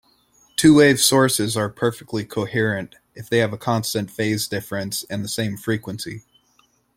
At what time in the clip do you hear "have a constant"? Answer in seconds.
3.37-4.09